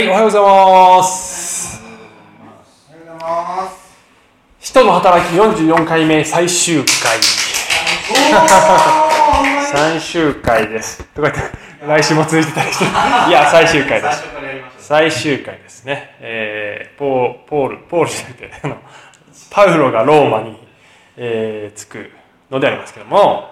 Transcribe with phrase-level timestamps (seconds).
[0.00, 1.82] はい、おはようございます。
[2.88, 3.98] おはようございます。
[4.58, 6.86] 使徒の働き44回目最終回。
[9.70, 11.04] 最終回です。
[11.14, 12.84] とか言って、来週も続いてたりして。
[12.86, 12.88] い
[13.30, 14.24] や、最終回です。
[14.78, 16.16] 最終回ですね。
[16.20, 18.78] えー、ポーポール、ポールじゃなくて、あの
[19.50, 20.56] パウロがローマに、
[21.18, 22.10] えー、着く
[22.50, 23.50] のでありますけども、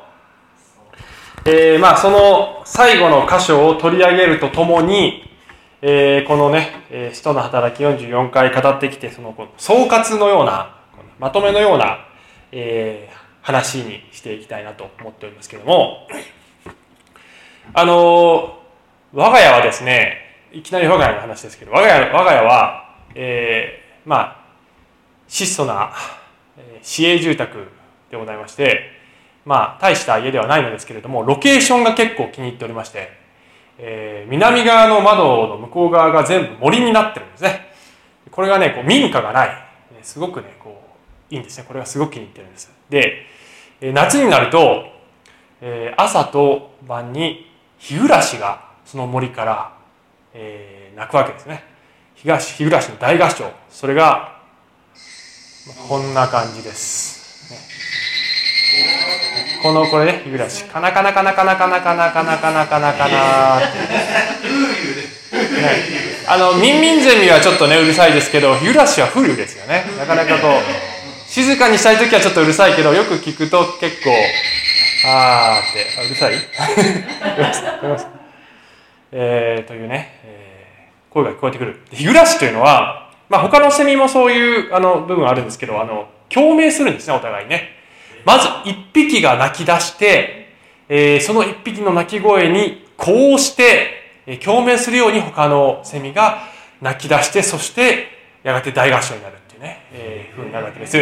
[1.44, 5.27] えー、まあ、その最後の箇所を取り上げるとともに、
[5.80, 10.76] えーこのね、えー使徒の働き44回語ってきて、そのこの総括のような、
[11.18, 12.06] まとめのような、
[12.52, 16.06] えー話にしていきたいなと思っておりますけれども、
[17.72, 18.58] あのー
[19.14, 20.18] 我が家はですね、
[20.52, 24.36] いきなり我が家の話ですけど、我が家我が家は、えーまあ、
[25.28, 25.92] 質素な、
[26.56, 27.68] えー市営住宅
[28.10, 28.90] でございまして、
[29.44, 33.27] まあ、大した家ではないのですけれども、ロケーションが結構気に入っておりまして、
[33.78, 37.72] えー南側の窓の向こう側が全部森になってるんですね。
[38.30, 39.50] これがね、こう民家がない。
[40.02, 40.82] すごくね、こ
[41.30, 41.64] う、いいんですね。
[41.66, 42.70] これがすごく気に入ってるんです。
[42.90, 43.26] で、
[43.92, 44.84] 夏になると、
[45.60, 49.72] えー朝と晩に日暮らしがその森から、
[50.34, 51.64] えー鳴くわけですね。
[52.14, 53.50] 日暮らし日暮らしの大合唱。
[53.70, 54.36] それが、
[55.88, 57.17] こんな感じです。
[59.58, 60.64] ねこのこれね、日暮らし。
[60.64, 63.78] カナカナカナカナカナカナカナカナカナカナって。
[65.60, 65.70] ね、
[66.26, 69.84] あの、ミンミンゼミはちょっとね、うるさいですけど、日暮らしは風流ですよね。
[69.98, 70.62] なかなかこう、
[71.30, 74.10] 静かにしたいときはちょっとうるさいけど、よく聞くと結構、
[75.06, 76.34] あーって、あうるさい？
[79.12, 80.48] えー、というね、えー
[81.10, 81.80] 声が聞こえてくる。
[81.90, 87.77] で日暮らしというのは、まあ他のセミもそういうあの部分あるんですけど、あの、共鳴するんですね、お互いね。
[88.28, 90.52] まず一匹が鳴き出して、
[90.90, 93.88] えーその一匹の鳴き声にこうして、
[94.26, 96.40] えー共鳴するように他のセミが
[96.82, 98.08] 鳴き出して、そして
[98.42, 100.98] やがて大合唱になるっていうね、えー、風になるわけです。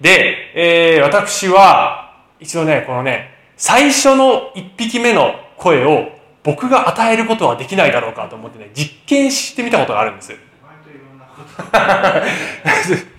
[0.00, 6.08] で、えー私は一度ね、このね、最初の一匹目の声を
[6.44, 10.32] 僕が与えることはできないだろうかと思ってね、実験してみたことがあるんです。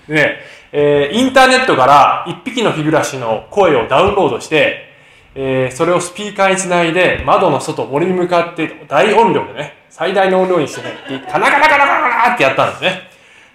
[0.07, 0.39] ね、
[0.71, 4.87] えーインターネットから一匹の日暮らしの声をダウンロードして、
[5.35, 13.09] えーそれをスピーカーにつないで窓の外、森に向かって大音量でね、最大の音量にしてね、でカナカナカナカナカナってやったんですね。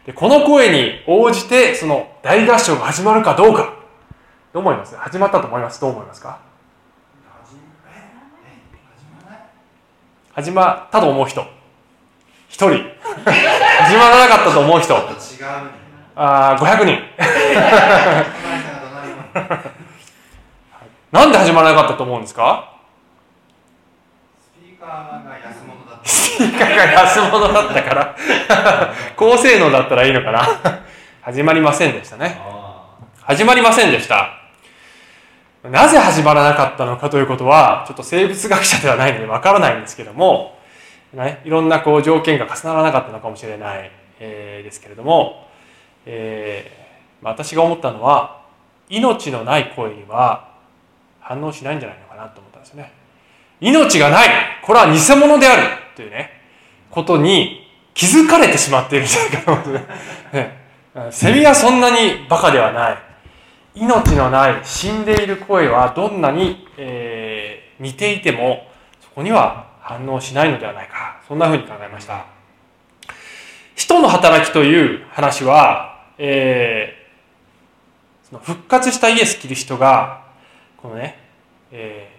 [0.06, 3.74] で、この声に応じて、その大合唱が始まるかどうか。
[4.52, 4.94] どう思います？
[4.96, 5.80] 始まったと思います？
[5.80, 6.40] どう思いますか？
[10.32, 11.44] 始まったと思う人。
[12.48, 12.70] 一人。
[12.70, 14.94] 始まらなかったと思う人。
[16.16, 16.98] あー500人。
[21.10, 22.70] なんで始まらなかったと思うんですか？
[26.04, 27.82] スピーカーが安物だった。
[27.82, 28.14] から。
[29.16, 30.42] 高性能だったらいいのかな？
[31.22, 32.38] 始まりませんでしたね。
[32.40, 32.84] あ
[33.22, 34.28] 始まりませんでした。
[35.62, 40.58] なぜ始まらなかったのかということはちょっと生物学者ではないのでわからないんですけども、
[41.14, 45.43] ね、いろんなこう条件が重ならなかったのかもしれない、えーですけれども、
[46.06, 46.84] えー
[47.24, 48.42] 私が思ったのは
[48.90, 50.52] 命のない声には
[51.20, 52.92] 反応しないんじゃないのかなと思ったんですよね。
[53.60, 54.28] 命がない
[54.62, 55.62] これは偽物である
[55.96, 56.30] というね
[56.90, 59.82] ことに気づかれてしまっているんじゃないかと思うんです
[60.34, 60.64] ね。
[60.94, 61.08] ね。
[61.10, 62.98] セミはそんなにバカではない。
[63.74, 68.68] 命のない死んでいる声はどんなに、えー似ていても
[69.00, 71.20] そこには反応しないのではないか。
[71.26, 72.26] そんなふうに考えました。
[73.74, 77.04] 人の働きという話は、えー
[78.28, 80.24] その復活したイエス・キリストが
[80.78, 81.18] このね、
[81.70, 82.14] えー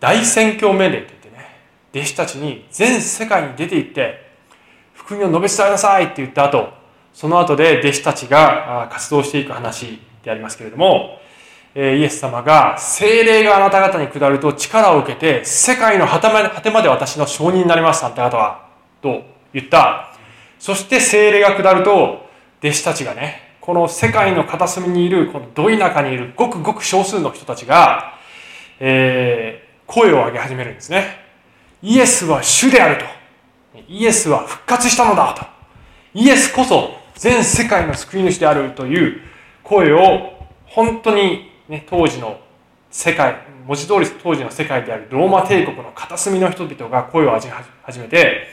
[0.00, 1.46] 大宣教命令といってね
[1.94, 4.30] 弟子たちに全世界に出て行って
[4.94, 6.70] 福音を述べ伝えなさいって言った後
[7.12, 11.18] その後で弟子たちが活動していく話でありますけれども、
[11.74, 18.68] えイエス様が精霊があなた方に下ると力を受けて世界の果てまで果てまで私の証人になりますあなた方は
[19.02, 19.22] と
[19.52, 20.14] 言った。
[20.58, 22.29] そして精霊が下ると
[22.62, 28.14] 弟子たちがねこの世界の片隅にいるこのど田舎にいるごくごく少数の人たちが、
[28.78, 31.16] えー声を上げ始めるんですね。
[31.82, 33.04] イエスは主であると。
[33.88, 35.44] イエスは復活したのだと。
[36.14, 39.20] イエスこそ全世界の救い主であるという
[39.64, 40.32] 声を
[40.66, 42.38] 本当に、ね、当時の
[42.90, 43.36] 世界
[43.66, 47.48] 文字通り当時の世界であるローマ帝国の片隅の人々が声を上げ
[47.82, 48.48] 始めて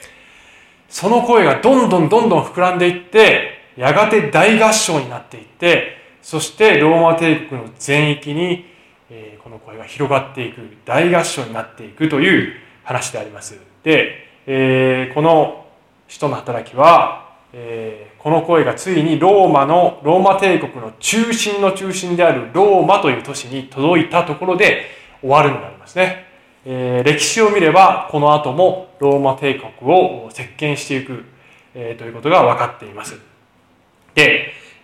[0.88, 8.66] その声がどんどんどんどん膨らんでいってやがて大合唱になっていってそしてローマ帝国の全域に、
[9.08, 12.52] えーこの声が広がっていく大合唱になっていくという
[12.84, 15.64] 話でありますで、えーこの
[16.08, 24.86] 使徒の働きは、えー、この声がついにローマの、ローマ帝国の中心の中心であるローマという都市に届いたところで
[25.20, 26.26] 終わるのでありますね。
[26.64, 31.24] えー、歴史を見れば、この後もローマ帝国を席巻していく、
[31.74, 33.27] えー、ということが分かっています。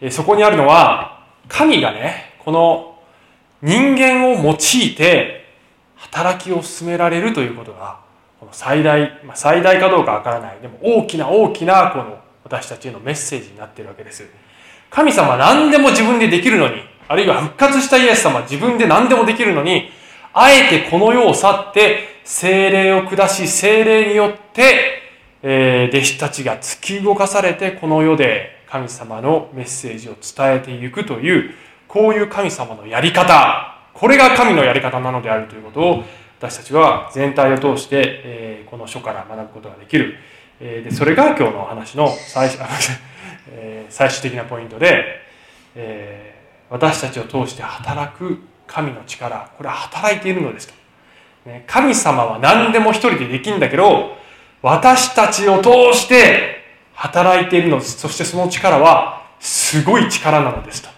[0.01, 2.99] で、そこにあるのは、神がね、この
[3.63, 5.47] 人間を用いて
[5.97, 7.99] 働きを進められるということが、
[8.39, 10.59] この最大、まあ、最大かどうかわからない。
[10.63, 14.25] でも大きな大きなこの私たちへのメッセージになっているわけです。
[14.91, 19.91] 神様何でも自分でできるのに、あるいは復活したイエス様自分で何でもできるのに、
[20.33, 25.03] あえてこの世を去って精霊を下し、精霊によって、
[25.43, 31.55] えー、弟子たちが突き動かされてこの世で神様のメッセージを伝えていくという、
[31.89, 36.05] こういう神様のやり方、これが神のやり方なのであるということを
[36.41, 40.17] 私たちは全体を通して、え、この書から学ぶことができる。
[40.61, 42.51] え、でそれが今日のお話の最,
[43.51, 45.05] え、最終的なポイントで、
[45.75, 46.35] え、
[46.71, 50.75] 私たちを通して働く神の力、これは働いているのですと。
[51.47, 54.17] ね、神様は何でも一人でできるんだけど、
[54.63, 56.64] 私たちを通して
[56.95, 57.99] 働いているのです。
[57.99, 60.89] そしてその力はすごい力なのですと。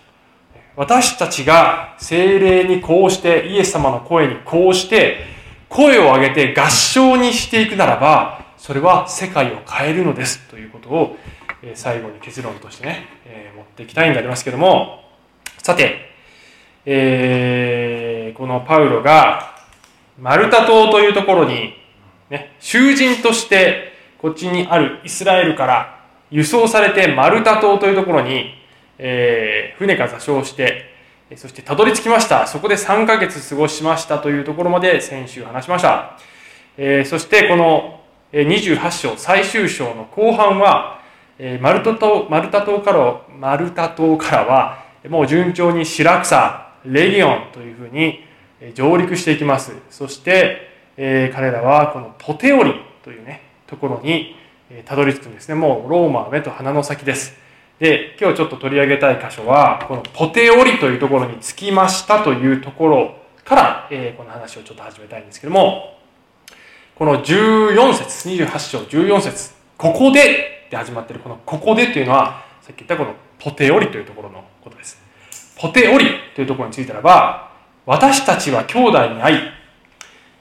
[0.76, 5.24] 私たちが精霊にこうして、イエス様の声にこうして、
[5.68, 11.16] 声を上げて合唱にしていくならば、それは世界を変えるのですということを、
[11.74, 13.06] 最後に結論としてね、
[13.56, 15.02] 持っていきたいんでありますけども、
[15.58, 16.10] さて、
[16.84, 19.56] えー、このパウロが、
[20.20, 21.74] マルタ島というところに、
[22.30, 28.54] ね、囚人として、こっちにあるイスラエルから輸送されてマルタ島というところに、
[28.98, 30.94] えー、船が座礁して、
[31.34, 32.46] そしてたどり着きました。
[32.46, 36.18] そこで3ヶ月過ごしましたというところまで先週話しました。
[36.76, 38.00] えー、そしてこの
[38.32, 41.00] 28章最終章の後半は、
[41.38, 48.24] えー、マルタ島マルタ島からマルタ島からはもう順調に白草レギオンというふうに
[48.74, 49.72] 上陸していきます。
[49.90, 54.36] そして、えー、彼らはこのポテオリというねところに
[54.84, 55.54] たどり着くんですね。
[55.54, 57.34] もうローマは目と鼻の先です。
[57.78, 63.14] で、今日ちょっと取り上げたい箇所は、このポテオリというところに着きましたというところ
[63.44, 65.98] から、えー、この話をちょっと始めたいんですけども、
[66.94, 74.98] この14節、28章14節ここでって始まってるこのここでというのは、さっき言ったこのポテオリというところのことです。
[75.58, 77.50] ポテオリというところについてらば、
[77.84, 79.38] 私たちは兄弟に会い、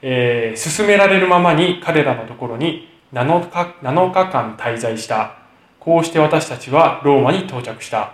[0.01, 5.45] えー、進められるままに彼らのところに7日 ,7 日間滞在した
[5.85, 8.13] こうして私たちはローマに到着した。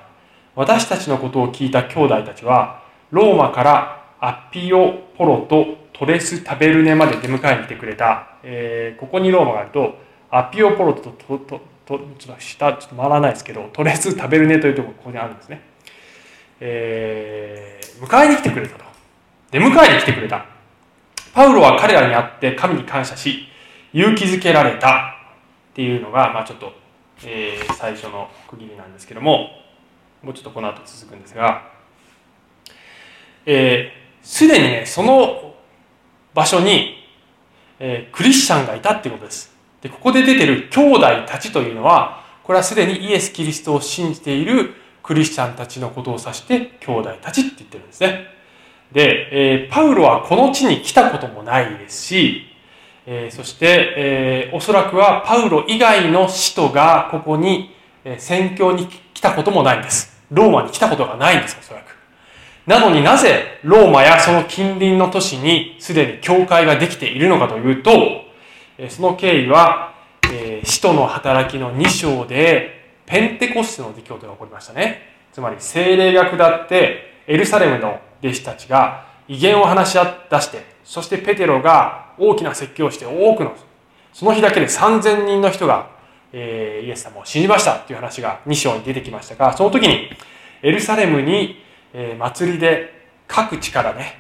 [0.56, 8.28] 私たちのことを聞いた兄弟たちは、ローマからアッピオポロとトレスタベルネまで出迎えに来てくれた。
[8.44, 9.98] えー、ここにローマがあると、
[10.30, 15.62] アッピオポロととととちょっと下、ちょっと回らないですけど、トレスタベルネというところがここにあるんですね。
[16.60, 18.84] えー、迎えに来てくれたと。
[19.52, 20.46] 出迎えに来てくれた。
[21.34, 23.48] パウロは彼らに会って神に感謝し、
[23.94, 25.16] 勇気づけられた
[25.72, 26.82] っていうのが、まあちょっと
[27.24, 29.50] えー、最初の区切りなんですけども
[30.24, 31.70] もうちょっとこの後続くんですが
[34.24, 35.56] すで、えー、にねその
[36.34, 36.96] 場所に、
[37.80, 39.52] えー、クリスチャンがいたっていうことです。
[39.82, 48.28] でここで出てる兄弟たちというのはこれはすでにイエス・キリストを信じているクリスチャンたちのことを指して兄弟たちって言ってるんですね。
[48.92, 52.51] で、えー、パウロはこの地に来たこともないですし
[53.06, 60.22] えー、そして、えー、おそらくはパウロ以外の使徒がここに、えー、宣教に来たこともないんです。
[60.30, 61.96] ローマに来たことがないんです、おそらく。
[62.66, 67.92] なのになぜローマやその近隣の都市にすでに教会ができているのかというと、
[68.78, 69.94] えー、その経緯は、
[70.32, 75.10] えー、使徒の働きの2章でペンテコステの出来事が起こりましたね。
[75.34, 83.56] つまり精霊が下ってエルサレムの弟子たちが威厳を話し出して、そしてペテロが大きな説教をして多くの、
[84.14, 85.90] その日だけで3000人の人が、
[86.34, 90.10] えー、イエス様を死にましたっていう話が2章に出てきましたが、その時に
[90.62, 94.18] エルサレムに、えー、祭りで各地からね、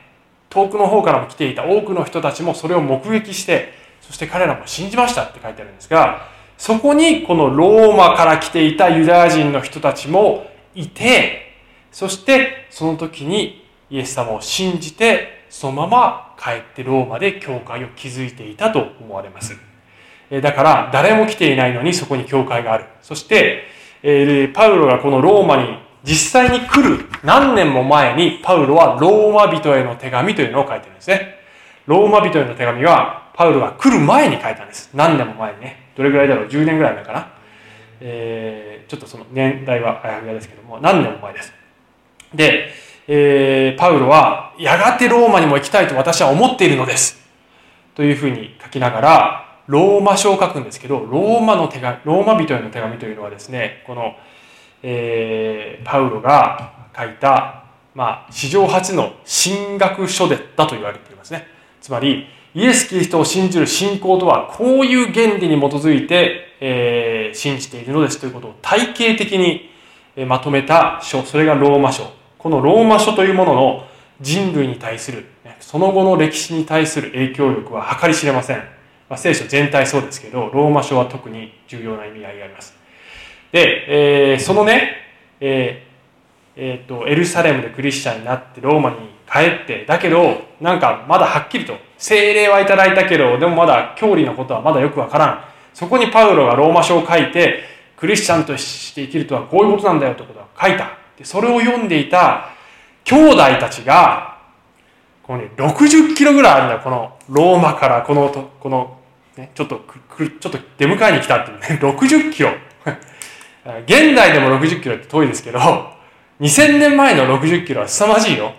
[0.49, 6.27] 遠くの方からも来ていた多くの人たちもそれを目撃して、そして彼らも信じましたって書いてあるんですが、
[6.57, 11.55] そこにこのローマから来ていたユダヤ人の人たちもいて、
[11.91, 19.55] そしてその時にイエス様を信じてそのまま帰ってローマで教会を築いていたと思われます。
[20.41, 22.85] だから誰も来ていないのにそこに教会がある。
[23.01, 23.67] そして、
[24.53, 31.35] パウロがこのローマに実際に来る何年も前にパウロはローマ人への手紙というのを書いてるんですね。
[31.85, 34.89] ローマ人への手紙はパウロが来る前に書いたんです。
[34.93, 35.91] 何年も前にね。
[35.95, 37.27] どれぐらいだろう ?10 年ぐらい前かな？
[37.99, 41.53] えー、ちょっとその年代はあやふやですけども、何年も前です。
[42.33, 42.69] で、
[43.13, 47.19] えー、パウロは、やがてローマにも行きたいと私は思っているのです。
[47.93, 54.15] というふうに書きながら、ローマ書を書くんですけど、ローマの手紙、ローマ人への手紙というのはですね、この、
[54.81, 61.47] えー、パウロが書いた、まあ、史上初の神学書でだと言われていますね。
[61.81, 69.69] つまり、イエス・キリストを信じる信仰とは、こういう原理に基づいて、えー、信じているのですということを体系的に
[70.27, 72.20] まとめた書、それがローマ書。
[72.41, 73.87] このローマ書というものの
[74.19, 75.25] 人類に対する、
[75.59, 78.57] その後の歴史に対する影響力は計り知れません。
[79.07, 82.75] まあ、聖書全体そうですけど、ローマ書は特に重要な意味合いがあります。
[83.51, 84.95] で、えー、そのね、
[85.39, 85.91] えー
[86.55, 88.95] えーと、エルサレムでクリスチャンになってローマに
[89.31, 95.43] 帰って、だけど、なんかまだはっきりと、精霊はいただいたけど、でもまだ教理のことはまだよくわからん。
[95.75, 97.63] そこにパウロがローマ書を書いて、
[97.97, 101.00] クリスチャンとして生きるとはこういうことなんだよということを書いた。
[101.23, 102.49] それを読んでいた
[103.03, 104.37] 兄弟たちが、
[105.23, 106.81] このね、60キロぐらいあるんだよ。
[106.83, 108.97] このローマからこの、この、
[109.37, 112.51] ね、ちょっとく、ちょっと出迎えに来たっていうね、 60キロ。
[113.85, 115.59] 現代でも60キロって遠いですけど、
[116.39, 118.53] 2000年前の60キロは凄まじいよ。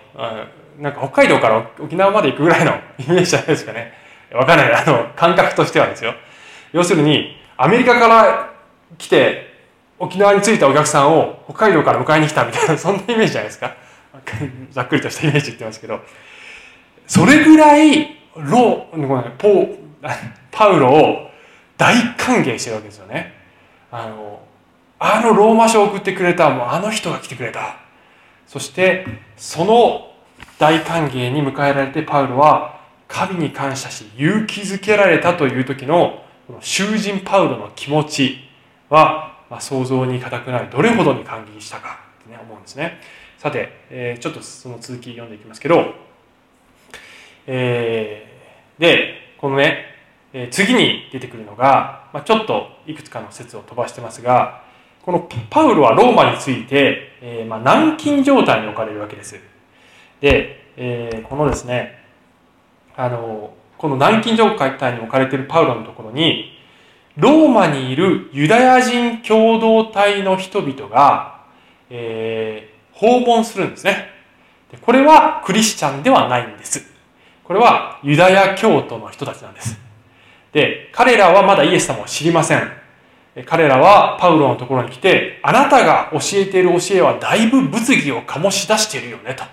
[0.79, 3.93] なんか北海道から沖縄まで行くぐらいの イメージじゃないですかね。
[4.31, 4.73] わかんない。
[4.73, 6.13] あの、感覚としてはですよ。
[6.71, 8.49] 要するに、アメリカから
[8.97, 9.52] 来て、
[10.03, 13.75] 沖縄に着いたお客さんを北海道から迎えに来たみたいな、そんなイメージじゃないですか。
[14.71, 16.01] ざっくりとしたイメージ言ってますけど、
[17.07, 19.77] それぐらい、ロー、ごめんポ
[20.51, 21.29] パウロを
[21.77, 23.33] 大歓迎してるわけですよね。
[23.91, 24.41] あの、
[24.99, 27.77] あのローマ書を送ってくれた、もうあの人が来てくれた。
[28.45, 29.05] そして、
[29.37, 30.11] その
[30.59, 36.23] 大歓迎に迎えられてパウロは神に感謝し勇気づけられたという時の
[36.59, 38.37] 囚人パウロの気持ち
[38.89, 42.99] は、まあ、想像に難くないどれほどに感激したかってね思うんですね。
[43.37, 45.93] さて、えー、ちょっとその続き読んでいきますけど、
[47.45, 49.85] えー、でこのね、
[50.33, 54.63] えー、次に出てくるのが、まあ、ちょっといくつかの説を飛ばしてますが
[55.03, 59.39] このパウロはローマについて、えーまあ、軟禁状態に置かれるわけです。
[60.19, 62.03] で、えー、このですね
[62.95, 66.52] あのこの軟禁状態に置かれているパウロのところに
[67.17, 71.43] ローマにいるユダヤ人共同体の人々が、
[71.89, 74.09] えー、訪問するんですね。
[74.71, 76.91] でこれはクリスチャンではないんです。
[77.43, 79.77] これはユダヤ教徒の人たちなんです。
[80.53, 82.71] で彼らはまだイエス様を知りません。
[83.45, 89.43] 彼らはパウロのところに来て、あなたが教えている教えはだいぶ物議を醸し出しているよねと。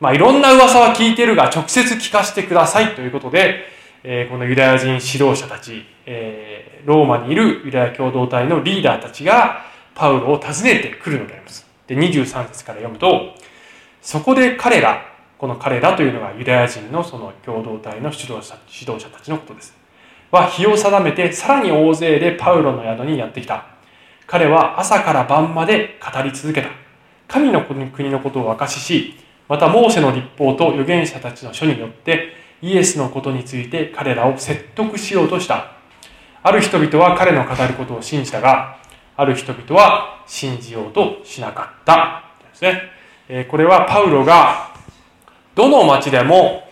[0.00, 3.64] まあいろんな噂は聞いているが直接聞かせてくださいということで、
[4.02, 11.66] えー、このユダヤ人指導者たち、えローマにいるユダヤ共同体のリーダーたちがパウロを訪ねてくるのであります。
[11.86, 13.34] で、23節から読むと、
[14.00, 15.04] そこで彼ら、
[15.38, 19.74] この彼らというのがユダヤ人のその共同体の指導者指導者たちのことです。
[20.30, 23.66] は日を定めてさらに大勢でパウロの宿にやってきた。
[24.26, 26.68] 彼は朝から晩まで語り続けた。
[27.26, 29.14] 神の国のことを明かしし、
[29.48, 32.32] またモーセの立法と預言者たちの書によって
[32.62, 35.79] イエスのことについて彼らを説得しようとした。
[36.42, 38.78] ある人々は彼の語ることを信じたが、
[39.16, 42.24] ある人々は信じようとしなかった。
[42.50, 42.82] ですね。
[43.28, 44.74] えこれはパウロが
[45.54, 46.68] どの町でも、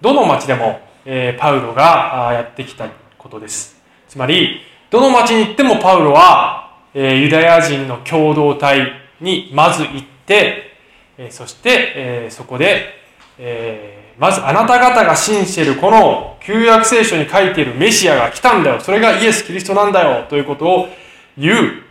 [0.00, 2.88] どの町でもえ、パウロがやってきた
[3.18, 3.80] ことです。
[4.08, 4.60] つまり、
[4.90, 10.76] どの町に行ってもパウロは、え、ユダヤ人の共同体にまず行って、
[11.18, 13.00] え、そして、え、そこで、
[13.38, 18.78] え、まずあなた方が信じているこの旧約聖書に書いているメシアが来たんだよ。
[18.78, 20.26] それがイエス・キリストなんだよ。
[20.28, 20.88] ということを
[21.36, 21.82] 言う。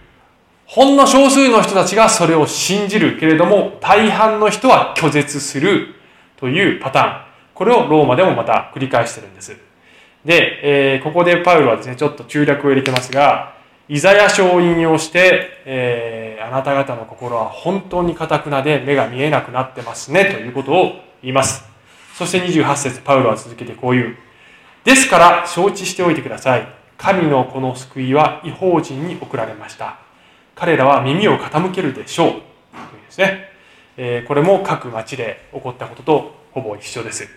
[0.66, 5.96] ほんの少数の人たちがそれを信じるけれども、大半の人は拒絶する
[6.38, 7.22] というパターン。
[7.54, 9.58] これをローマでもまた繰り返してるんです。
[10.24, 13.56] で、えー、ここでパウロはですね、ちょっと中略を入れてますが、
[13.90, 21.71] イザヤ書を引用して、えー、あなた方の心は本当に堅くなで目が見えなくなってますね、ということを言います。
[22.14, 24.16] そして28節パウロは続けてこう言う。
[24.84, 26.68] ですから承知しておいてください。
[26.98, 30.00] 神のこの救いは違法人に送られました。
[30.56, 32.32] 彼らは耳を傾けるでしょう。
[32.32, 32.42] という
[33.08, 33.50] ですね。
[33.98, 37.28] え、これも各町で起こったこととほぼ一緒です。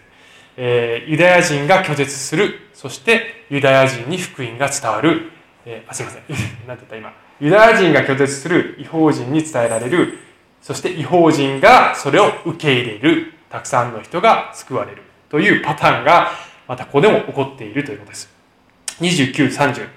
[0.57, 5.31] え、ユダヤ人が拒絶する、そしてユダヤ人に福音が伝わる、
[5.67, 6.23] え、あ、すいません。
[6.67, 7.13] なんて言った今。
[7.41, 10.19] ユダヤ人が拒絶する、違法人に伝えられる、
[10.63, 16.33] そして違法人がそれを受け入れる、たくさんの人が救われるというパターンが、
[16.67, 18.29] またここでも起こっているということです。
[18.99, 19.89] 29、30。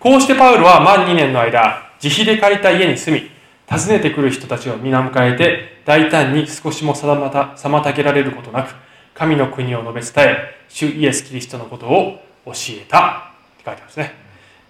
[0.00, 3.30] こうしてパウロは満2年の間、自費で借りた家に住み、
[3.68, 8.74] 訪ねてくる人たちを皆迎えて、大胆に少しも妨げられることなく、
[9.12, 10.38] 神の国を述べ伝え、
[10.70, 13.32] 主イエス・キリストのことを教えた。
[13.56, 14.14] って書いてますね。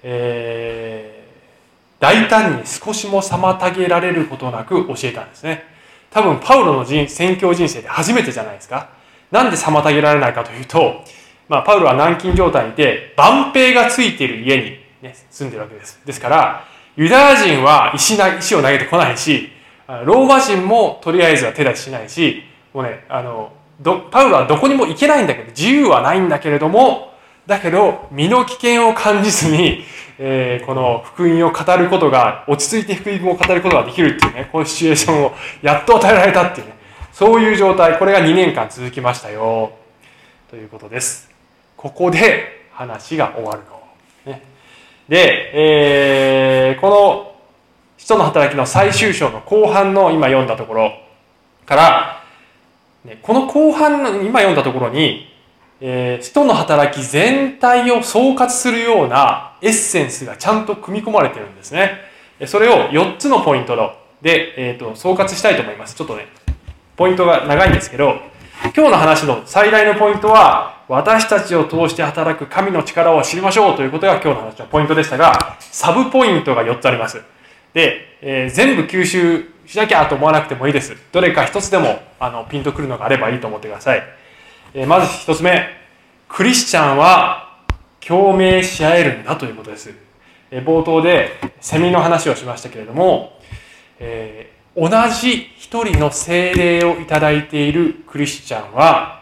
[0.03, 5.71] えー、大胆に少しも妨げられることなく教えたんですね。
[6.13, 8.91] 多分、パウロの人宣教人生で初めてじゃないですか。
[9.31, 11.03] なんで妨げられないかというと、
[11.49, 16.01] まあ、パウロは軟禁状態で、万兵がついている家に、ね、住んでるわけです。
[16.05, 16.65] ですから、
[16.97, 19.51] ユダヤ人は石な石を投げてこないし、
[20.05, 22.43] ローマ人もとりあえずは手出ししないし、
[22.73, 27.13] もうね、あの、どパウロはどこにも行けないんだけど、自由はないんだけれども、
[27.47, 29.85] だけど、身の危険を感じずに、
[30.25, 36.75] えー、この福音を語ることが、落ち着いて福音を語ることができるっていうね、こういうシチュエーションをやっと与えられたっていうね、
[37.13, 39.73] そういう状態、これが2年間続きましたよ。
[40.49, 41.29] ということです。
[41.77, 44.33] ここで話が終わるの。
[44.33, 44.43] ね、
[45.09, 47.35] で、えー、この
[47.97, 50.93] 人の働きの最終章の後半の今読んだところ
[51.67, 52.23] から、
[53.05, 55.32] ね、この後半の今読んだところに、
[55.85, 61.99] えー、人の働き全体を総括するようなエッセンスがちゃんと組み込まれてるんですね。
[62.47, 63.77] それを4つのポイント
[64.23, 65.97] で、えーと、総括したいと思います。
[65.97, 66.29] ちょっとね、
[66.97, 68.15] ポイントが長いんですけど、
[68.77, 77.21] 今日の話の最大のポイントは、私たちを通して働く神の力を知りましょうということが今日の話のポイントでしたが、サブポイントが4つあります。
[77.75, 80.97] で、えー、全部吸収しなきゃと思わなくてもいいです。
[81.11, 84.22] どれか1つでもあのピンとくるのがあればいいと思ってください。
[84.75, 85.69] え、まず1つ目、
[86.29, 87.59] クリスチャンは
[88.01, 89.93] 共鳴し合えるんだということです。
[90.51, 93.39] え、冒頭でセミの話をしましたけれども、
[94.01, 94.89] え同
[95.21, 99.21] じ一人の精霊をいただいているクリスチャンは、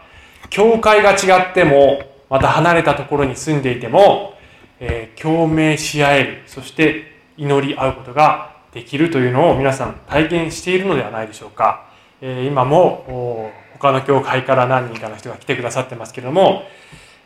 [0.49, 4.35] 教会が違っても、また離れたところに住んでいても、
[4.79, 11.87] え、共鳴し合える、そして祈り合うことができるというのを皆さん体験しているのではないでしょうか。
[12.21, 16.63] え、今も他の教会から何人かの人が来てくださってますけども、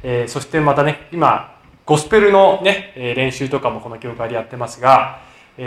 [0.04, 5.22] えー、そしてまたね、今、ゴスペルのね、練習とかもこの教会でやってますが、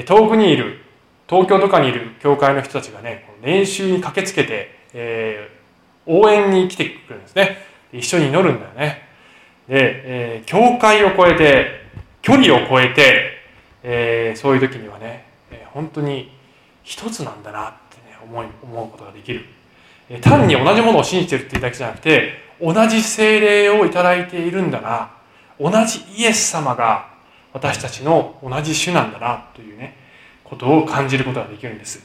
[0.07, 0.81] 遠くにいる
[1.29, 7.59] 東京とかにいる教会の人たちがね、練習に駆けつけて、えー、応援に来てくるんですね。
[7.93, 9.03] 一緒に祈るんだよね。
[9.69, 10.03] で、
[10.39, 11.67] えー、教会を越えて、
[12.23, 13.23] 距離を越えて、
[13.83, 16.33] えー、そういう時にはね、えー、本当に
[16.83, 19.45] 一つなんだなってね、思い、思うことができる。
[20.23, 25.11] 単に同じものを信じてるっていうだけじゃなくて、同じ精霊をいただいているんだな。
[25.61, 27.11] 同じイエス様が
[27.53, 29.97] 私たちの同じ種なんだなというね、
[30.45, 32.03] ことを感じることができるんです。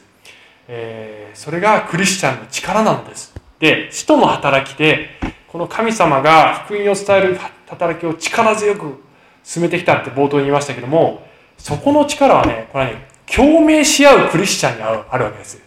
[0.67, 3.33] えー、それがクリスチャンの力なのです。
[3.59, 5.09] で、使徒の働きで、
[5.47, 7.39] この神様が福音を伝える
[7.69, 9.03] 働きを力強く
[9.43, 11.25] 進めてきたって冒頭に言いましたけども、
[11.57, 15.61] そこの力はね、これはね、共鳴し合うクリスチャンにあるわけです。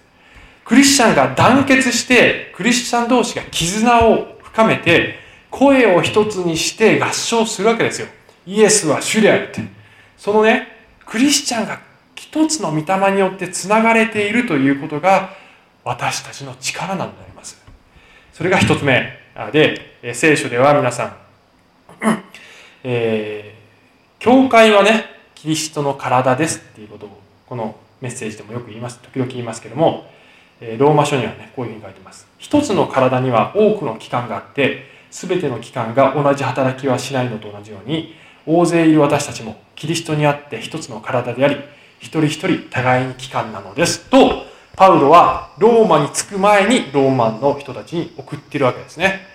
[0.66, 5.14] クリスチャンが団結して、クリスチャン同士が絆を深めて、
[5.48, 8.08] 声を一つにして合唱するわけですよ。
[8.46, 9.62] イエスは主であるって。
[10.18, 10.66] そのね、
[11.06, 11.80] クリスチャンが
[12.16, 15.30] 一つの御霊によってつながれているということが
[15.84, 17.62] 私たちの力なのであります。
[18.32, 19.20] それが一つ目
[19.52, 21.16] で、聖書では皆さん、
[22.82, 25.04] えー、教会はね、
[25.36, 30.10] キリストの体ですっていうことをこのメッセージでもよく言います、時々言いますけども、
[30.60, 32.26] ローマ書にはね、こういうふうに書いてます。
[32.38, 38.14] 一つの体には多くの器官があって、すべての器官が同じ働きはしないのと同じように、
[38.46, 41.56] 大勢いる私たちもキリストにあって一つの体であり、
[41.98, 44.44] 一人一人互いに帰還なのですと、
[44.76, 49.26] パウロはローマに着く前にローマンの人たちに送っているわけですね。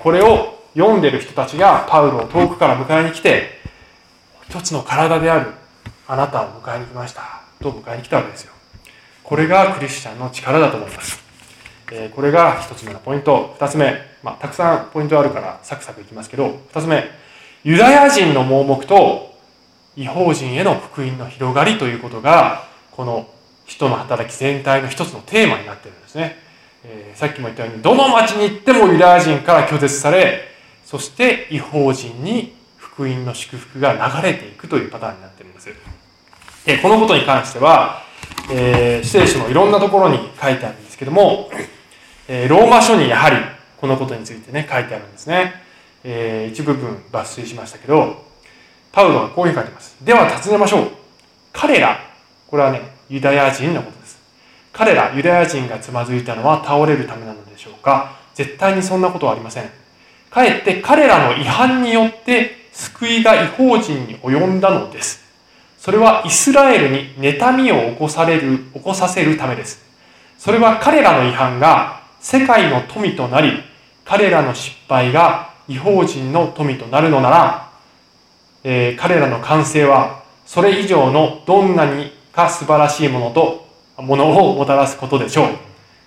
[0.00, 3.58] これを読んでる人たちがパウロを遠くから迎えに来て、
[4.48, 5.50] 一つの体である
[6.06, 8.52] あなたを迎えに来ましたと迎えに来たわけですよ。
[9.28, 11.20] これがクリスチャンの力だと思います。
[11.92, 13.54] えこれが一つ目のポイント。
[13.58, 17.04] 二つ目、まあ、たくさんポイントあるからサクサクいきますけど、二つ目、
[17.62, 19.34] ユダヤ人の盲目と
[19.96, 23.28] 違法人への福音の広がりということが、この
[23.66, 26.38] 人の働き全体の一つのテーマになっているんですね。
[26.84, 30.48] えー、さっきも言ったように、どの町に行ってもユダヤ人から拒絶され、
[30.86, 35.68] そして違法人に福音の祝福が流れていくというパターンになっているんです。
[36.64, 38.07] で、このことに関しては、
[38.50, 41.50] えー、聖書のいろんなところに書いてあるんですけども、
[42.28, 43.36] えー、ローマ書にやはり
[43.80, 45.54] このことについてね、書いてあるんですね。
[46.04, 48.24] えー、一部分抜粋しましたけど、
[48.92, 49.96] パウロはこういうふうに書いてます。
[50.02, 50.90] では尋ねましょう。
[51.52, 51.98] 彼ら、
[52.46, 54.18] これはね、ユダヤ人のことです。
[54.72, 58.16] 彼ら、ユダヤ人がつまずいたのは倒れるためなのでしょうか？
[58.34, 59.70] 絶対にそんなことはありません。
[60.30, 65.27] かえって彼らの違反によって救いが違法人に及んだのです。
[65.78, 69.80] それはイスラエルに妬みを起こされる、起こさせるためです。
[70.36, 73.52] それは彼らの違反が世界の富となり、
[74.04, 77.70] 彼らの失敗が違法人の富となるのなら、
[78.64, 83.66] えー、彼らの完成はそれ以上のどんなにか素晴らしいものと、
[83.98, 85.48] ものをもたらすことでしょう。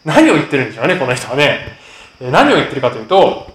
[0.03, 1.77] 何を言ってるんでしょうね、この人はね。
[2.19, 3.51] 何を言ってるかというと、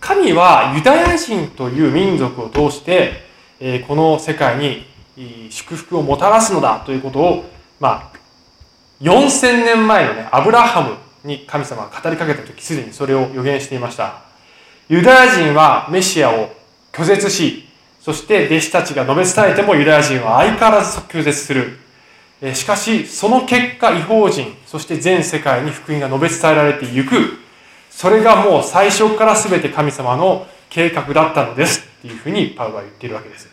[0.00, 3.26] 神はユダヤ人という民族を通して、
[3.60, 4.86] えこの世界に
[5.50, 7.44] 祝福をもたらすのだということを、
[7.80, 8.18] まあ、
[9.00, 14.22] 4000年前のね、アブラハムに神様が語りかけた時、すでにそれを予言していました。
[14.88, 16.50] ユダヤ人はメシアを
[16.92, 17.68] 拒絶し、
[18.00, 21.78] そして弟子たちが述べ伝えてもユダヤ人は相変わらず拒絶する。
[22.54, 27.38] しかし、その結果、違法人、そして全世界に福音が述べ伝えられていく。
[27.90, 33.48] それがもう最初から全て神様の計画だったのですっていうふうにパウロは言っているわけです。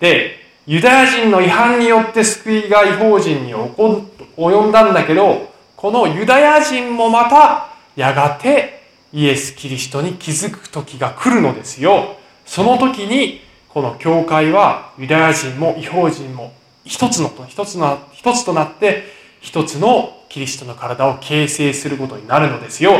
[0.00, 12.16] で、ユダヤ人の違反によって救いが違法人に及んだんだけど、このユダヤ人もまたやがてイエス・キリストに気づく時が来るのですよ。
[12.46, 16.52] その時にこの教会はユダヤ人も違法人も
[16.84, 19.04] 一つの一つの一つとなって
[19.40, 22.92] 一つのキリストの体を形成することになるのですよ。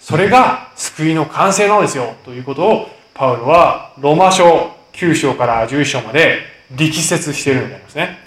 [0.00, 2.14] それが救いの完成なのですよ。
[2.24, 8.18] ということを、パウロはローマ書9章から11章まで力説しているのでありますね。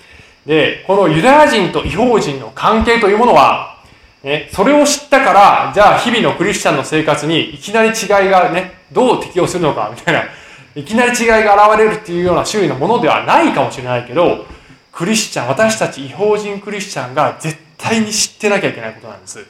[0.45, 3.75] で、このユダヤ人と違法人の関係というものは、
[4.23, 10.23] ね、それを知ったから、じゃあ日々のクリスチャンの生活にいきなり違いがね、どう適応するのか、みたいな、
[10.75, 14.45] いきなり違いが現れるっていうような種類のものではないかもしれないけど、
[14.91, 19.45] クリスチャン、私たち違法人クリスチャンが絶対に知ってなきゃいけないことなんです。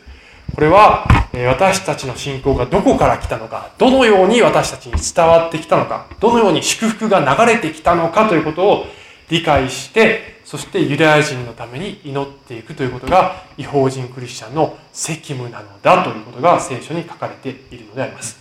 [0.55, 8.85] これは、私たちの信仰がどこから来たのか、どのように私たちに伝わってきたのか、どのように祝福が流れてきたのかということを
[9.29, 18.39] 理解して、そしてユダヤ人のために祈っていくということが違法人クリスチャンの責務なのだということが聖書に書かれているのであります。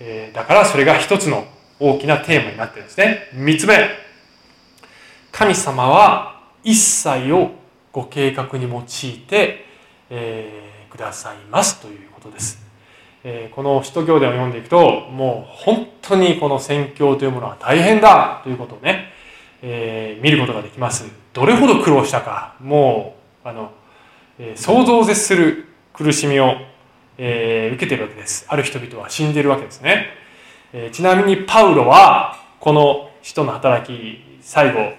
[0.00, 1.44] えだからそれが一つの
[1.78, 3.28] 大きなテーマになってるんですね。
[3.34, 3.90] 三つ目。
[5.32, 7.50] 神様は一切を
[7.92, 9.66] ご計画に用いて、
[10.08, 10.65] えー
[10.96, 12.64] くださいますということです。
[13.22, 19.12] えこの使徒行伝を読んでいくと、もう本当にこの宣教というものは大変だということをね、
[19.62, 21.04] えー、見ることができます。
[21.32, 23.72] どれほど苦労したか、もう、あの、
[24.38, 26.54] えー、想像を絶する苦しみを、
[27.18, 28.46] えー、受けてるわけです。
[28.48, 30.06] ある人々は死んでるわけですね。
[30.72, 34.92] えちなみにパウロは、この人の働き、最後、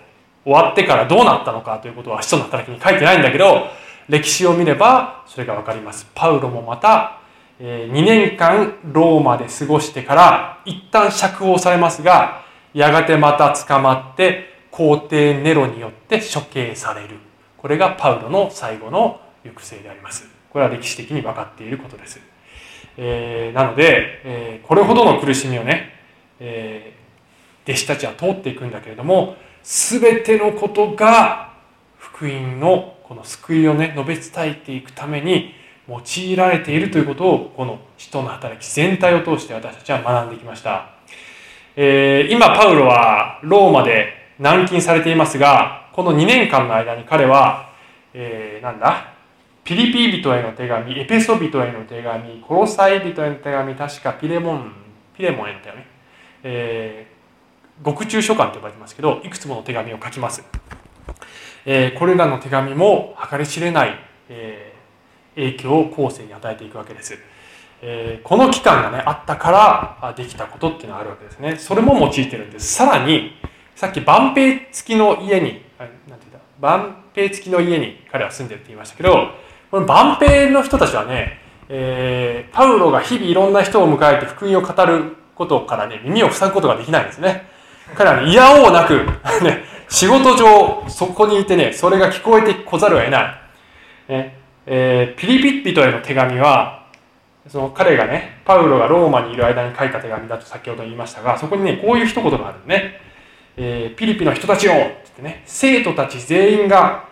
[0.44, 3.68] 終わってからどうなったのかということは使徒の働きに書いてないんだけど、
[4.10, 6.10] 歴史を見ればそれがわかります。
[6.16, 7.20] パウロもまた、
[7.60, 12.44] 2年間ローマで過ごしてから一旦釈放されますが、
[12.74, 17.18] やがてまた捕まって皇帝ネロによって処刑される。
[17.58, 20.28] これがパウロの最後の行く末であります。
[20.52, 22.20] これは歴史的に分かっていることです。
[22.98, 25.94] えー、なので、えー、これほどの苦しみをね、
[26.40, 31.54] えー、弟子たちは通っていくんだけれども、すべてのことが
[31.98, 35.54] 福音のこの救いをね述べ伝えていくために
[35.88, 40.90] 用いられているということをこの人の働き全体を通して私たちは学んできました、
[41.78, 47.74] えー、今パウロはローマで軟禁されていますがこの2年間の間に彼は、
[48.14, 49.14] えー、なんだ？
[49.64, 54.72] ピリピ人への手紙エペソ人への手紙コロサイ人への手紙確かピレモン
[55.16, 55.82] ピレモンへの手紙、
[56.44, 60.44] えー、獄中書簡と呼ばれてますけどいくつもの手紙を書きます。
[61.70, 64.00] えこれらの手紙も計り知れない、
[64.30, 64.74] え
[65.36, 67.20] 影響を後世に与えていくわけです。
[67.82, 69.52] えこの期間がね、あったか
[70.02, 71.58] らできたことっていうのがあるわけですね。
[71.58, 72.74] それも用いてるんです。
[72.74, 73.34] さらに、
[73.76, 76.40] さっき万平付きの家に、なんて言った？
[76.62, 79.28] 万平付きの家に彼は住んでるって言いましたけど、
[79.70, 87.46] この万平の人たちはね、えー、パウロが日々いろんな人を迎えて福音を語ることからね、耳を塞ぐことができないんですね。
[87.96, 88.96] 彼はね、嫌おうなく、
[89.44, 93.40] ね、仕事上、そこにいてね、それが聞こえてこざるを得な
[94.08, 94.12] い。
[94.12, 96.88] ねえー、ピリピッピとへの手紙は、
[97.48, 103.00] その彼がね、パウロがローマにいる間に書いた手紙だと先ほど言いましたが、そこにね、こういう一言があるね。
[103.56, 104.76] えー、ピリピの人たちよっ
[105.16, 107.08] てね、生徒たち全員が、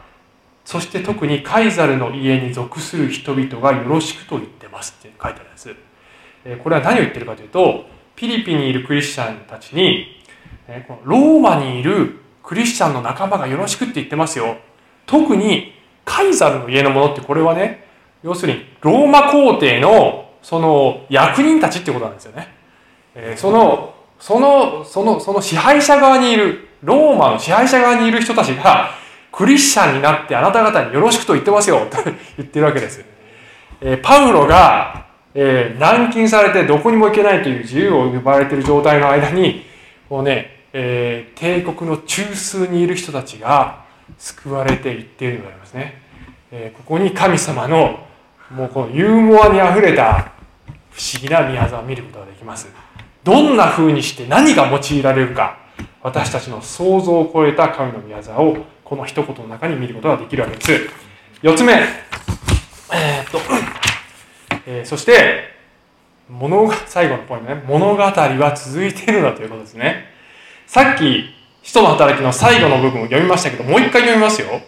[0.66, 5.76] そして特にカイザルの家に属する人々がよろしくと言ってますって書いてあるんです。
[6.44, 7.86] えー、これは何を言ってるかというと、
[8.18, 10.22] ピリピにいるクリスチャンたちに、
[10.88, 14.58] このローマにいるクリスチャンの仲間がよろしくって言ってますよ。
[15.08, 15.74] 特に
[16.06, 17.88] カイザルの家のものってこれはね、
[18.24, 22.54] 要するにローマ皇帝のその役人たちってことなんですよね。
[23.16, 28.92] えー、その、その、その、その支配者側にいる、ローマの支配者側にいる人たちが、
[29.32, 31.98] クリスチャンになってあなた方によろしくと言ってますよ、と
[32.38, 33.04] 言ってるわけです。
[33.82, 39.66] えー、パウロが、えー、軟禁されてどこにも行けないという自由を奪われている状態の間に、
[40.08, 43.86] こうね、えー、帝国の中枢にいる人たちが
[44.18, 46.02] 救われていっているのでありますね。
[46.52, 48.06] えー、ここに神様の
[48.52, 50.34] もうこのユーモアにあふれた
[50.92, 52.68] 不思議な宮沢を見ることができます。
[53.24, 55.60] どんな風にして何が用いられるか、
[56.04, 60.90] 私たちの想像を超えた神の宮沢をこの一言の中に見ることができるわけです。
[61.42, 61.72] 四つ目。
[61.72, 63.40] えー、っと、
[64.68, 65.56] えー、そして、
[66.30, 67.64] 物が、最後のポイントね。
[67.66, 70.15] 物語は続いているんだということですね。
[70.68, 71.26] さっき、
[71.64, 74.62] 使徒の働きの最後の部分を読みましたけど、もう一回読みますよ。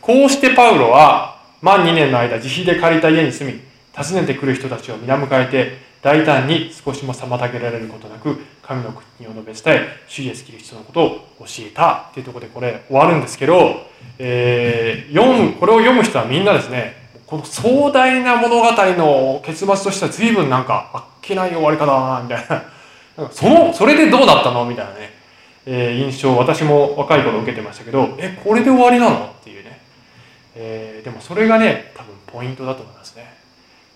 [0.00, 3.60] こうしてパウロは、満2年の間、自費で借りた家に住み、
[3.96, 11.08] 訪ねてくる人たちを皆迎えて、大胆に少しも妨げられることなく、神の国を述べ伝え、主イエスキリストのことを
[11.40, 13.86] 教えたっていうところでこれ終わるんですけど、
[14.18, 22.73] えー、読む、これを読む人はみんなですね、この壮大な物語の結末としては随分なんかあっけない終わり方だな、みたいな。
[23.30, 24.64] その、それでどうだったの？
[24.64, 25.10] みたいなね、
[25.66, 29.26] えー、印象を私も若い頃受けてましたけど、え、これで終わりなの？
[29.26, 29.80] っていうね。
[30.56, 33.32] えー、でもそれがね、多分ポイントだと思いますね。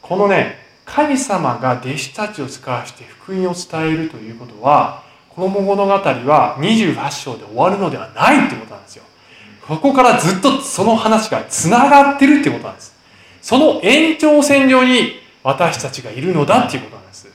[0.01, 9.05] このね、神様が弟子たちを使わして福音を伝えるということは、この物語は28章で終わるのではないってことなんですよ。
[9.67, 12.97] ここからずっとその話が繋がってるってことなんです。
[13.43, 17.28] その延長線上に私たちがいるのだっていうことなんです。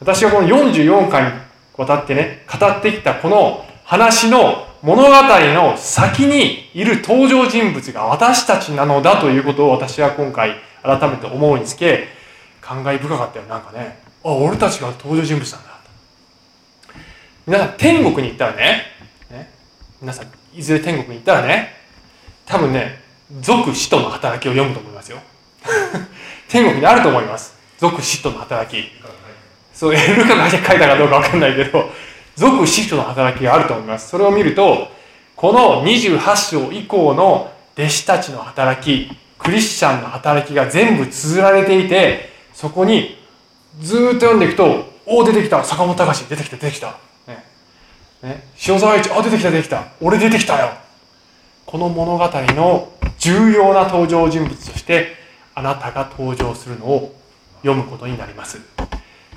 [0.00, 1.38] 私はこの44回に
[1.76, 12.08] わたってね、語ってきたこの話の物語の先にいる登場人物が私たちなのだということを私は今回改めて思うにつけ、
[12.62, 13.44] 感慨深かったよ。
[13.44, 15.70] なんかねあ俺たちが登場人物なんだ。
[17.46, 18.84] 皆さん天国に行ったらね
[19.30, 19.50] ね
[20.00, 20.26] 皆さん
[20.58, 21.74] いずれ天国に行ったらね
[22.46, 23.02] 多分ね
[23.40, 25.18] 俗使徒の働きを読むと思いますよ。
[26.48, 27.54] 天国にあると思います。
[27.78, 28.99] 俗使徒の働き。
[29.80, 31.90] そうルカが書いたかどうかわかんないけど
[32.36, 34.88] 俗使徒の働きがあると思いますそれを見ると
[35.36, 43.20] この28章以降の弟子たちの働きクリスチャンの働きが全部綴られていてそこに
[43.78, 46.98] ずっと読んでいくと、おお、出てきた坂本隆出てきた、出てきた。
[47.26, 47.44] ね。
[48.22, 48.44] ね。
[48.66, 49.84] 塩沢一、あ、出てきた、出てきた。
[50.00, 50.72] 俺出てきたよ。
[51.66, 55.14] この物語の重要な登場人物として、
[55.54, 57.14] あなたが登場するのを
[57.62, 58.58] 読むことになります。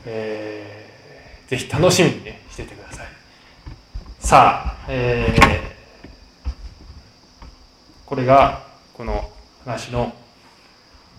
[0.06, 3.08] えー、ぜひ楽しみにね、しててください。
[4.20, 6.50] さあ、えー、
[8.06, 8.64] これが、
[8.94, 9.30] この
[9.66, 10.14] 話の、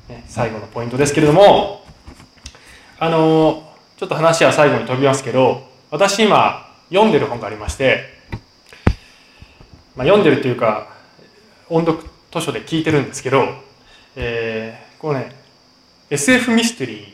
[0.09, 1.85] ね、最後のポイントですけれども、
[2.99, 8.05] あのちょっと話は最後に飛びますけど私今読んでる本がありまして、
[9.97, 10.89] まあ、読んでるっていうか
[11.69, 13.45] 音読図書で聞いてるんですけど、
[14.17, 15.33] えー、このね
[16.09, 17.14] SF ミステリー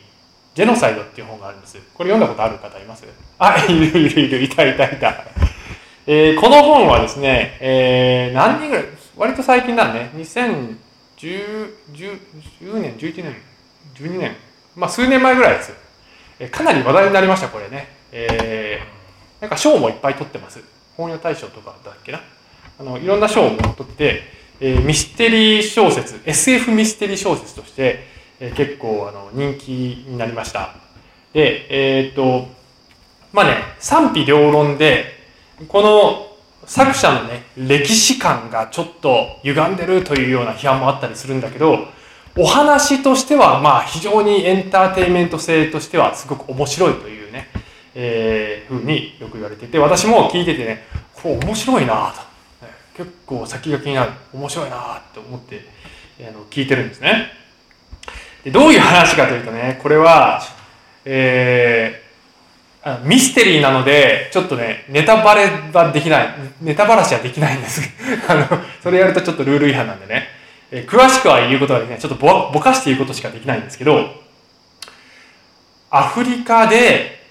[0.53, 3.03] ジェノサイド」っていう本があるんですこれ読んだことある方います？
[3.39, 5.23] あいるいるいるいたいたいた、
[6.07, 8.85] えー、この本はですね、えー、何人ぐらい？
[9.17, 10.77] 割と最近だね2010
[11.93, 12.19] 10
[12.81, 13.35] 年11年
[13.95, 14.35] 12年
[14.75, 15.73] まあ、数年前ぐらいです。
[16.39, 17.89] えかなり話題になりました、これね。
[18.13, 20.61] えー、なんか賞もいっぱい取ってます。
[20.95, 22.21] 本屋大賞とかだっけな？
[22.79, 24.23] あの、いろんな賞も取って、
[24.61, 28.07] えー、ミステリー小説、SF ミステリー小説として、
[28.41, 30.73] え、結構あの人気になりました。
[31.31, 32.47] で、えー、っと、
[33.31, 35.05] まあね、賛否両論で、
[35.67, 36.27] この
[36.65, 41.87] 作者のね、歴史観がちょっと歪んでるというような批判もあったりするんだけど、
[42.35, 47.47] お話としては、まあ、非常にエンターテインメント性としてはすごく面白いというね、
[47.93, 52.31] えー、ふうによく言われてて、私も聞いててね、これ面白いなと。
[52.97, 54.11] 結構先が気になる。
[54.33, 55.61] 面白いなと思って、
[56.21, 57.40] あの聞いてるんですね。
[58.43, 60.41] でどういう話かというとね、これは、
[61.05, 67.81] えー、あミステリーなので、ちょっとね、ネタバレはできない、ネタバラシはできないんです。
[68.27, 68.47] あの、
[68.81, 70.27] それやるとちょっとルール違反なんでね。
[70.71, 71.99] えー、詳しくは言うことはできない。
[71.99, 74.21] ちょっとぼぼかして言うことしかできないんですけど、
[75.91, 77.21] アフリカで、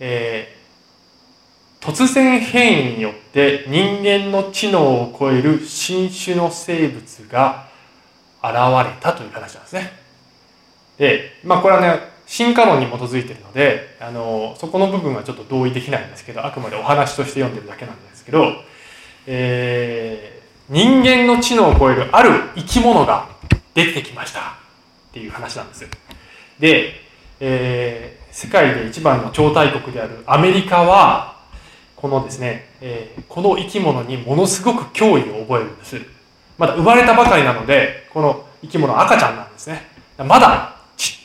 [0.00, 7.66] えー、突然変異によって人間の知能を超える新種の生物が
[8.42, 8.54] 現
[8.88, 10.07] れたという話なんですね。
[10.98, 18.52] で、まあこれはね、進化論に基づいているので、あの、そこの部分はちょっと同意できないんですけど、あくまでお話として読んでるだけなんですけど、
[19.26, 23.28] えー、人間の知能を超えるある生き物が
[23.74, 24.40] 出てきました。
[24.40, 25.86] っていう話なんです。
[26.58, 26.92] で、
[27.40, 31.38] えー、世界で一番の超大国であるアメリカは
[31.96, 36.00] このですね、えー、この生き物にものすごく脅威を覚えるんです。
[36.58, 39.82] まだ生まれたばかりなのでこの生き物は赤ちゃんなんですね。
[40.18, 40.77] まだ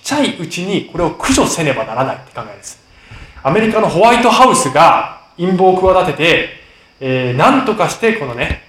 [0.04, 2.82] ちゃいうちにこれを駆除せねばならないって考えです。
[3.42, 6.50] アメリカのホワイトハウスが陰謀を企てて、
[7.00, 8.64] えー、何とかしてこのね、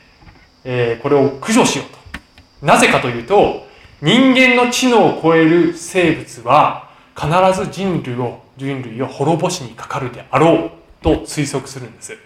[0.64, 2.66] えー、これを駆除しようと。
[2.66, 3.66] なぜかというと
[4.00, 7.28] 人間の知能を超える生物は必
[7.64, 10.70] ず人類を人類を滅ぼしにかかるであろう
[11.02, 12.16] と推測するんです。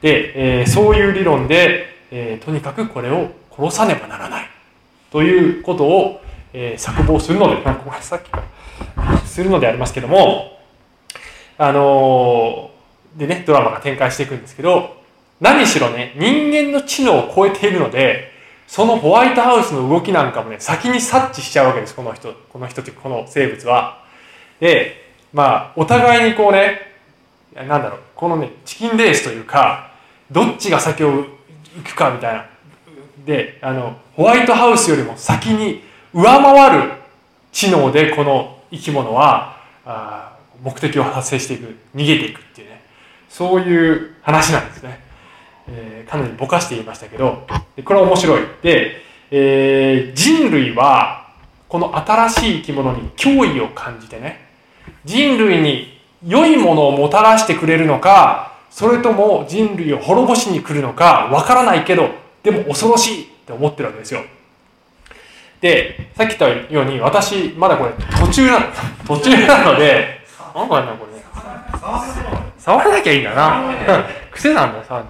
[0.00, 4.46] で、えー、そういう理論で、えー、とにかくこれを殺さねばならない。
[5.10, 8.42] ということを、えー、策謀するので、なんかさっきか
[8.96, 10.58] らするのでありますけども、
[11.58, 14.96] あのー、でね、ドラマが展開していくんですけど、
[15.40, 18.30] 何しろね、人間の知能を超えているので、
[18.66, 24.04] そのホワイトハウスの動きなんかもね、先に察知しちゃうわけです、この人、この人という、この生物は。
[24.60, 26.80] で、まあ、お互いにこうね、
[27.54, 29.90] なんだろう、このね、チキンレースというか、
[30.30, 31.26] どっちが先を行
[31.84, 32.46] くかみたいな。
[33.24, 36.92] で、あの、ホワイトハウスよりも先に上回る
[37.52, 42.82] 知能でこの生き物は、あ目的を達成していく、逃げていくっていうね、
[43.28, 45.00] そういう話なんですね。
[45.68, 47.46] えー、かなりぼかして言いましたけど、
[47.84, 48.42] これは面白い。
[48.62, 51.28] で、えー、人類は、
[51.68, 54.48] この新しい生き物に脅威を感じてね、
[55.04, 62.10] 人類に良いものをもたらしてくれるのか、それとも人類を滅ぼしに来るのか、わからないけど、
[62.42, 64.22] でも恐ろしいって思ってるわけですよ。
[65.60, 68.66] で、さっき言ったように、私、まだこれ途中なの。
[69.06, 70.20] 途中なので、
[70.54, 71.24] なんかね、これね。
[72.58, 73.72] 触らなきゃいいんだな。
[74.32, 75.02] 癖なんだ、さ。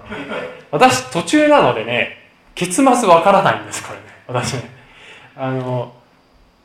[0.71, 4.05] 私、途中なのでね、結末わからないんです、これね。
[4.27, 4.69] 私ね。
[5.37, 5.93] あの、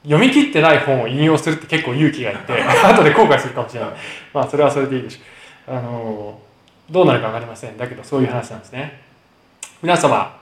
[0.02, 3.90] 読み切ってない本を引用するって結構勇気がいて、後で後悔するかもしれない。
[4.32, 5.76] まあ、それはそれでいいでしょう。
[5.76, 6.38] あの、
[6.90, 7.76] どうなるかわかりません。
[7.76, 9.00] だけど、そういう話なんですね。
[9.82, 10.36] 皆様、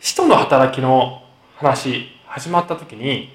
[0.00, 1.22] 使徒の働きの
[1.56, 3.30] 話、始まった時に、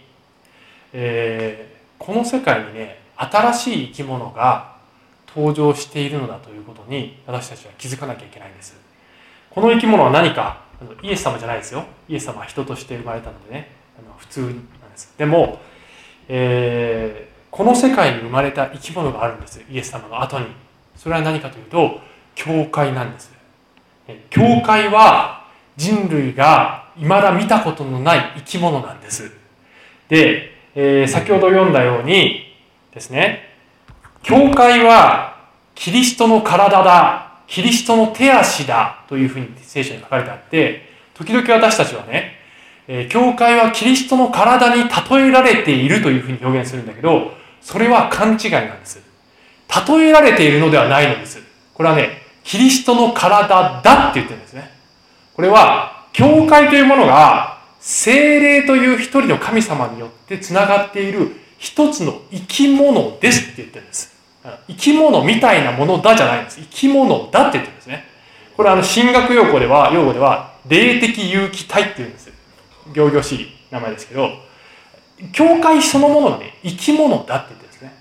[0.93, 4.77] えー、この世界にね、新しい生き物が
[5.35, 8.77] 登場しているのだということに私たちは気づかなきゃいけないんです。
[9.49, 10.61] この生き物は何か
[11.01, 11.83] イエス様じゃないですよ。
[12.07, 14.61] イエス様は人として生まれたのでねあの普通なんで
[14.95, 15.13] す。
[15.17, 15.59] でも、
[16.29, 19.61] えー、この世界に生まれた生き物があるんです。
[19.69, 20.45] イエス様の後に。
[20.95, 21.99] それは何かというと
[22.35, 23.33] 教会なんです。
[24.29, 29.31] 教会は人類が未だ見たことのない生き物なんです
[30.09, 32.53] で、えー、先ほど読んだように
[32.93, 33.53] ですね
[34.23, 35.33] 教会は
[35.75, 42.39] キリストの体だ、キリストの手足だというふうに聖書に書かれてあって、時々私たちはね、
[42.87, 49.01] え教会はキリストの体に例えられているというふうに表現するんだけど、それは勘違いなんです。
[49.87, 51.39] 例えられているのではないのです。
[51.73, 54.69] これはね、キリストの体だって言ってるんですね。
[55.35, 64.13] これは、教会というものが、精霊という一人の神様によって繋がっている一つの生き物ですって言ってるんです。
[64.67, 66.61] 生き物みたいなものだじゃないんです。
[66.61, 68.05] 生き物だって言ってるんですね。
[68.55, 72.31] これあの、神学用語では、用語では、霊的有機体って言うんです。
[72.93, 74.29] 行々しい名前ですけど、
[75.31, 77.93] 教会そのものがね、生き物だって言ってるんですね。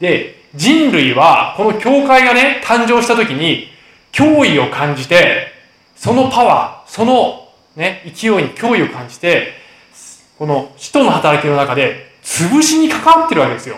[0.00, 3.68] で、人類は、この教会がね、誕生した時に、
[4.12, 5.52] 脅威を感じて、
[5.96, 9.52] そのパワー、そのね、勢いに脅威を感じて、
[10.38, 13.76] この人の働きの中で、潰しに関わってるわけですよ。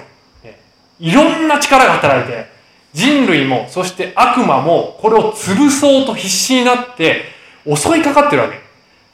[0.99, 2.47] いろんな力が働いて、
[2.93, 7.25] 人類も、そして悪魔も、これを潰そうと必死になって、
[7.65, 8.61] 襲いかかってるわけ。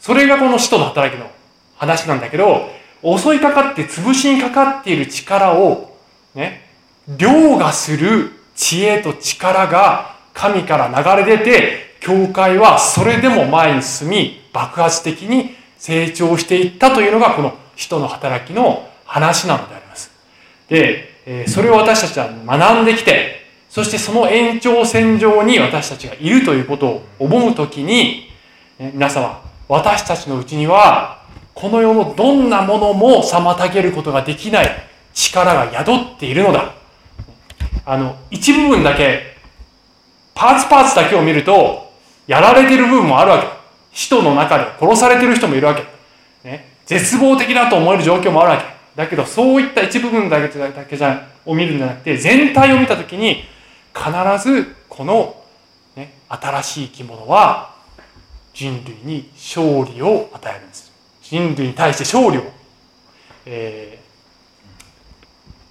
[0.01, 1.31] それがこの使徒の働きの
[1.77, 2.71] 話なんだけど、
[3.03, 5.97] 襲いかかって潰しにかかっている力を、
[6.35, 6.69] ね、
[7.09, 20.11] 凌駕する知恵と力が神から流れ出て、教会はそれでも前に進み、爆発的に成長していったというのが、この使徒の働きの話なのであります。
[20.71, 28.31] で、それを私たちは学んできて、そしてその延長線上に私たちがいるということを思うときに、
[28.79, 31.19] 皆様、私たちのうちには、
[31.53, 34.71] この世のどんなものも妨げることができない
[35.13, 36.73] 力が宿っているのだ。
[37.85, 39.37] あの、一部分だけ、
[40.35, 41.93] パーツパーツだけを見ると、
[42.27, 43.56] やられてる部分もあるわけ。
[43.97, 45.83] 使徒の中で殺されてる人もいるわけ。
[46.47, 48.65] ね、絶望的だと思える状況もあるわけ。
[48.95, 53.45] だけどそういった一部分だけだけじゃを見るんじゃなくて全体を見た時に
[53.95, 54.11] 必
[54.47, 55.43] ずこの、
[55.97, 57.75] ね、新しい生き物は
[58.53, 60.93] 人類に勝利を与えるんです
[61.23, 62.51] 人類に対して勝利を、
[63.47, 63.99] え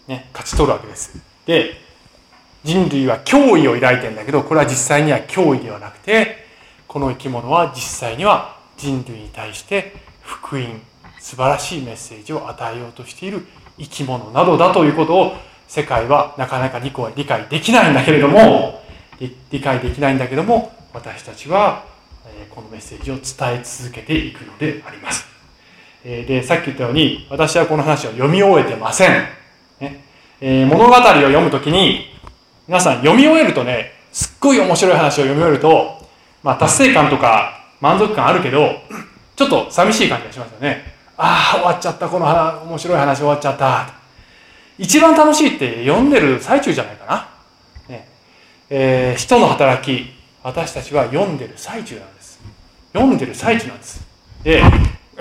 [0.07, 1.15] ーね、勝ち取るわけです
[1.45, 1.81] で
[2.63, 6.44] 人類は脅威を抱いてんだけどこれは実際には脅威ではなくて
[6.95, 9.91] この生き物は実際には人類に対して
[10.21, 10.81] 福音
[11.19, 13.45] 素晴らしいメッセージを与えようとしている
[13.77, 15.33] 生き物などだということを
[15.67, 17.13] 世界はなかなか理解
[17.49, 18.81] できないんだけれども
[19.51, 21.83] 理解できないんだけども私たちは
[22.51, 25.27] このメッセージを伝え続けていくのであります。
[26.05, 29.09] で、さっき言ったように私はこの話を読み終えてません。
[29.81, 30.01] ね
[30.39, 32.05] え、物語を読むときに
[32.69, 35.94] 皆さん読み終えるとね、すっごい面白い話を読み終えると、
[36.45, 38.75] まあ達成感とか満足感あるけど、
[39.35, 40.93] ちょっと寂しい感じがしますよね。
[41.17, 42.25] ああ、終わっちゃった、この
[42.67, 43.89] 面白い話終わっちゃった。
[44.77, 47.29] 一番楽しいって読んでる最中じゃないかな。
[47.89, 48.07] ね
[48.69, 50.11] えー、使徒の働き、
[50.43, 52.39] 私たちは読んでる最中なんです。
[52.93, 54.05] 読んでる最中なんです。
[54.43, 54.61] で、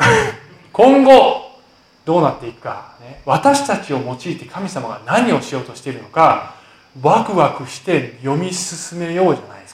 [0.75, 1.59] 今後、
[2.05, 6.57] どうなっていくか、ね、私たちを用いて神様が何をしようとしているのか、
[7.01, 9.74] ワクワクして読み進めようじゃないです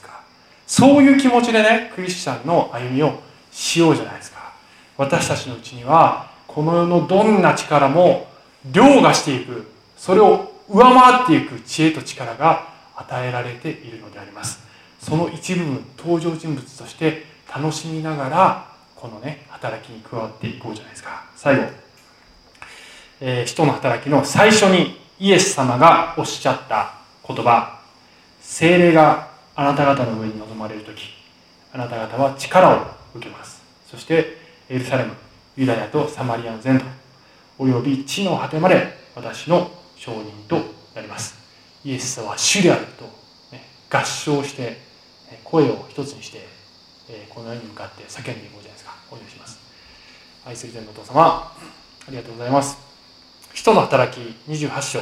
[0.71, 3.19] そういう気持ちでね、クリスチャンの歩みを
[3.51, 4.53] しようじゃないですか。
[4.95, 8.29] 私たちのうちにはこの世のどんな力も
[8.71, 14.61] 凌駕していくそれを上回っていく知恵と力が与えられているのであります。
[15.01, 18.65] その一部分登場人物として楽しみながら
[18.95, 21.25] このね働きに加わっていこうじゃないですか。
[21.35, 21.63] 最後、
[23.19, 26.93] えー、使徒の働きの最初にイエス様がおっしゃった
[27.27, 27.81] 言葉。
[28.39, 31.13] 精霊があなた方の上に臨まれる時
[31.73, 32.81] あなた方は力を
[33.15, 33.61] 受けます。
[33.89, 34.37] そして
[34.69, 35.13] エルサレム
[35.57, 36.85] ユダヤとサマリアの全土
[37.59, 40.57] および地の果てまで私の証人と
[40.95, 41.35] なります。
[41.83, 43.05] イエス様は主であると、
[43.51, 44.77] ね、合唱して
[45.43, 46.47] 声を一つにして
[47.29, 48.95] この世に向かって叫んでいこうじゃないですか。
[49.11, 49.59] お願いします。
[50.45, 51.53] 愛する天のお父様あ
[52.09, 52.77] りがとうございます。
[53.53, 54.99] 人の働き28章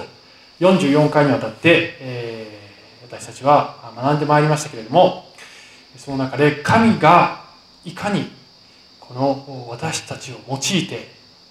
[0.59, 2.68] 44回にわたって、えー、
[3.10, 5.26] 私たちは学んでまいりましたけれども
[5.97, 7.43] その中で神が
[7.84, 8.30] いかに
[8.99, 11.10] この私たちを用いて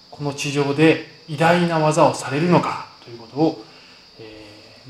[0.09, 3.63] この地上で偉大な技をされるのかということを、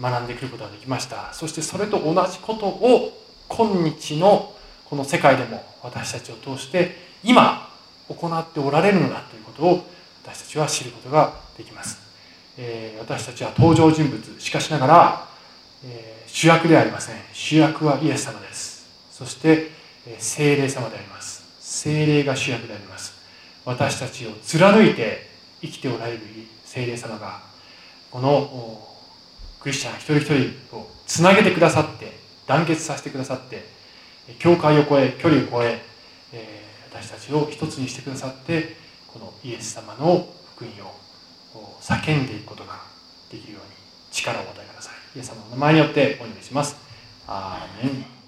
[0.01, 1.33] 学んでくることができました。
[1.33, 3.11] そしてそれと同じことを
[3.49, 4.55] 今日の
[4.85, 7.69] この世界でも私たちを通して今
[8.07, 9.85] 行っておられるのだということを
[10.23, 11.99] 私たちは知ることができます、
[12.57, 15.27] え私たちは登場人物しかしながら、
[15.83, 17.15] え主役ではありません。
[17.33, 18.87] 主役はイエス様です。
[19.11, 19.71] そして
[20.17, 21.43] 聖霊様であります。
[21.59, 23.13] 精霊が主役であります。
[23.65, 25.29] 私たちを貫いて
[25.61, 26.19] 生きておられる
[26.63, 27.41] 精霊様が
[28.11, 28.81] この
[29.59, 32.13] クリスチャン一人一人をつなげてくださって
[32.47, 33.63] 団結させてくださって
[34.39, 35.81] 境界を越え距離を越え
[36.33, 38.75] え私たちを一つにしてくださって
[39.07, 40.71] このイエス様の福音
[41.61, 42.79] を叫んでいくことが
[43.31, 43.69] できるように
[44.11, 44.68] 力を与え
[45.15, 46.77] イエス様の名前によってお願いします。
[47.27, 48.18] アーメン。